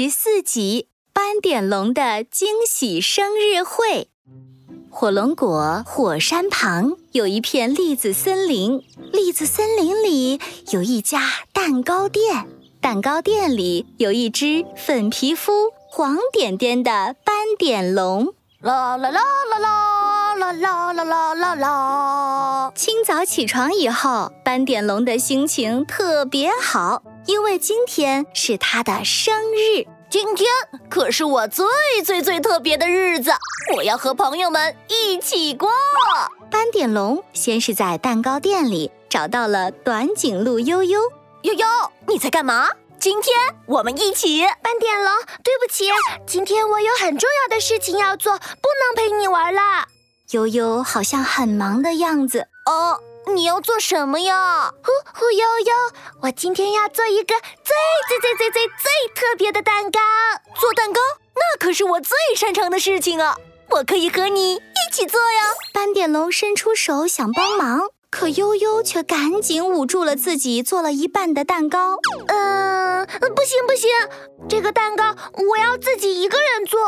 [0.00, 4.08] 十四集《斑点龙的惊喜生日会》。
[4.92, 10.38] 火龙果火山旁有一片栗子森林，栗子森林里
[10.70, 11.20] 有一家
[11.52, 12.46] 蛋糕店，
[12.80, 18.32] 蛋糕店里有一只粉皮肤、黄点点的斑点龙。
[18.60, 19.97] 啦啦啦啦啦
[20.38, 22.72] 啦啦啦啦啦啦！
[22.74, 29.86] 清早起床以后，斑点龙的心情特别好，因为今天是他的生日。
[30.08, 30.48] 今天
[30.88, 31.66] 可是我最
[32.04, 33.32] 最最特别的日子，
[33.76, 35.68] 我要和朋友们一起过。
[36.50, 41.00] 斑点龙先是在蛋糕店里找到了短颈鹿悠悠。
[41.42, 41.66] 悠悠，
[42.06, 42.70] 你在干嘛？
[42.98, 43.36] 今天
[43.66, 44.42] 我们一起。
[44.62, 45.12] 斑点龙，
[45.42, 45.84] 对不起，
[46.26, 49.88] 今天我有很重要的事情要做，不能陪你玩了。
[50.32, 52.48] 悠悠好像很忙的样子。
[52.66, 53.00] 哦，
[53.34, 54.70] 你要做什么呀？
[54.82, 55.74] 呼呼悠悠，
[56.20, 57.74] 我今天要做一个最
[58.08, 59.98] 最最最最最特别的蛋糕。
[60.60, 61.00] 做蛋糕，
[61.34, 63.36] 那可是我最擅长的事情啊！
[63.70, 65.44] 我可以和你一起做呀。
[65.72, 67.88] 斑点龙伸出手想帮忙。
[68.10, 71.96] 可悠悠却赶紧捂住了自己做了一半的蛋糕。
[72.26, 73.90] 嗯，不行不行，
[74.46, 76.78] 这个蛋糕我要自己一个人做。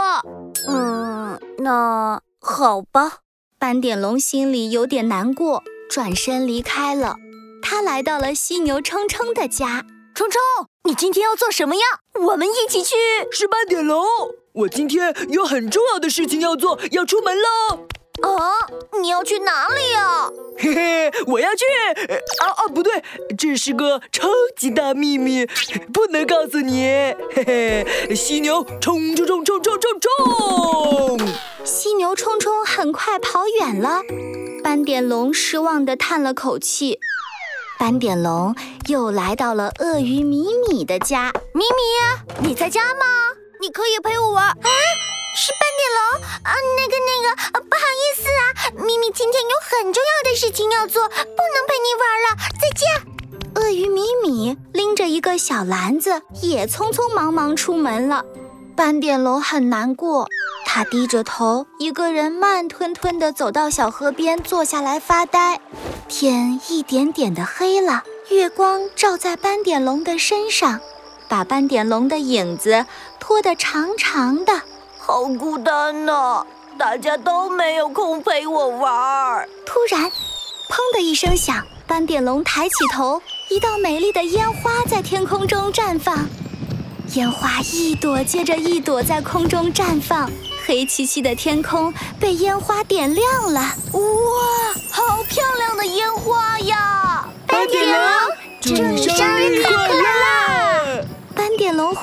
[0.69, 3.19] 嗯，那好吧。
[3.61, 7.17] 斑点龙心里有点难过，转身离开了。
[7.61, 9.85] 他来到了犀牛冲冲的家。
[10.15, 10.41] 冲冲，
[10.85, 11.83] 你今天要做什么呀？
[12.23, 12.97] 我们一起去。
[13.31, 14.03] 是斑点龙，
[14.55, 17.87] 我今天有很重要的事情要做，要出门喽。
[18.23, 18.67] 啊，
[19.01, 20.31] 你要去哪里呀？
[20.59, 21.65] 嘿嘿，我要去。
[22.41, 23.03] 啊啊，不对，
[23.37, 25.47] 这是个超级大秘密，
[25.93, 26.83] 不能告诉你。
[27.35, 31.29] 嘿嘿，犀牛冲冲冲冲冲冲冲！
[31.65, 34.03] 犀牛冲冲很快跑远了。
[34.63, 36.99] 斑点龙失望地叹了口气。
[37.79, 38.55] 斑点龙
[38.89, 41.33] 又来到了鳄鱼米米的家。
[41.55, 43.05] 米米，你在家吗？
[43.61, 44.49] 你可以陪我玩。
[44.49, 44.57] 啊，
[45.35, 46.01] 是斑点龙
[46.43, 48.45] 啊，那个那个，不好意思啊，
[48.77, 52.89] 咪咪今天有很重要的事情要做，不能陪你玩了，再见。
[53.55, 58.25] 鳄鱼米米拎着一个小篮子，也匆匆忙忙出门了。
[58.77, 60.29] 斑点龙很难过，
[60.67, 65.61] 他低着头，一个人慢吞吞地走到小河边，坐下来发呆。
[66.09, 70.81] 天一点点的黑了，月光照在斑点龙的身上，
[71.29, 72.87] 把斑点龙的影子
[73.19, 74.63] 拖得长长的。
[75.13, 76.47] 好孤单呐，
[76.79, 79.49] 大家都没有空陪我玩儿。
[79.67, 80.05] 突然，
[80.69, 86.17] 砰的一声响，斑点龙抬起头，一道美丽的烟花在天空中绽放。
[87.15, 90.31] 烟花一朵接着一朵在空中绽放，
[90.65, 93.61] 黑漆漆的天空被烟花点亮了。
[93.61, 94.01] 哇，
[94.93, 97.29] 好漂亮的烟花呀！
[97.49, 97.99] 斑点龙，
[98.61, 99.19] 祝你生日快乐！
[99.19, 99.30] 斑点龙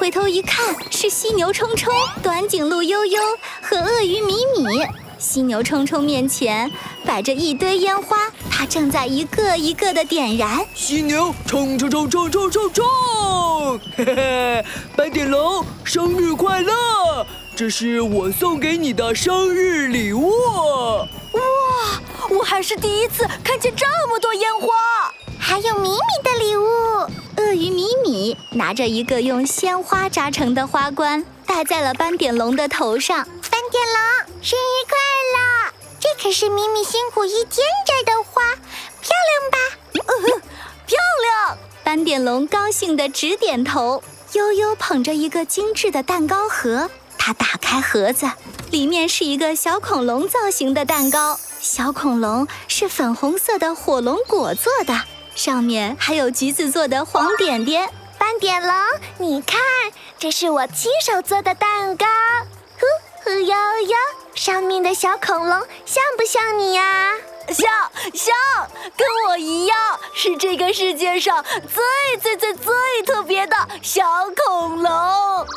[0.07, 3.21] 回头一看，是犀牛冲冲、短颈鹿悠悠
[3.61, 4.81] 和鳄鱼米米。
[5.17, 6.71] 犀牛冲冲面前
[7.05, 10.65] 摆着一堆烟花，它正在一个一个的点燃。
[10.73, 12.85] 犀牛冲冲冲冲冲冲冲！
[13.97, 14.65] 嘿嘿，
[14.95, 16.73] 斑点龙生日快乐！
[17.53, 20.29] 这是我送给你的生日礼物。
[20.29, 21.41] 哇，
[22.29, 26.65] 我还是第一次看见这么多烟花，还有米米的礼物。
[27.47, 33.25] 鳄鱼米米拿着一个用鲜花扎成的花冠，戴在了斑点龙的头上。
[33.49, 34.97] 斑点龙，生日快
[35.33, 35.71] 乐！
[35.97, 38.43] 这可是米米辛苦一天摘的花，
[38.99, 39.57] 漂亮吧？
[40.85, 41.57] 漂亮！
[41.85, 44.03] 斑点龙高兴地直点头。
[44.33, 48.29] 悠悠捧着一个精致的蛋糕盒，他打开盒子，
[48.71, 51.39] 里面是一个小恐龙造型的蛋糕。
[51.61, 54.93] 小恐龙是粉红色的火龙果做的。
[55.37, 57.87] 上面还有橘子做的黄点点，
[58.17, 58.73] 斑点龙，
[59.19, 59.59] 你看，
[60.17, 62.07] 这是我亲手做的蛋糕，
[62.79, 62.87] 呼
[63.23, 63.95] 呼悠悠，
[64.33, 67.11] 上面的小恐龙像不像你呀？
[67.49, 67.69] 像
[68.15, 68.35] 像，
[68.97, 69.77] 跟我一样，
[70.15, 72.73] 是这个世界上最最最最
[73.05, 74.03] 特别的小
[74.35, 75.47] 恐龙。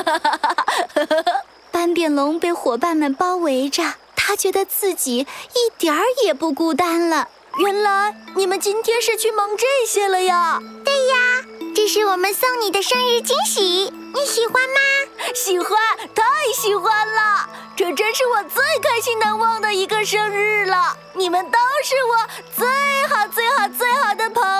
[1.70, 3.82] 斑点龙被伙伴们包围着，
[4.16, 7.28] 他觉得自己一点儿也不孤单了。
[7.60, 10.58] 原来你们今天是去忙这些了呀？
[10.82, 11.14] 对呀，
[11.74, 14.80] 这是我们送你的生日惊喜，你喜欢吗？
[15.34, 15.78] 喜欢，
[16.14, 16.24] 太
[16.54, 17.46] 喜欢了！
[17.76, 20.96] 这真是我最开心难忘的一个生日了。
[21.12, 22.16] 你们都是我
[22.56, 22.66] 最
[23.14, 24.59] 好最好最好的朋友。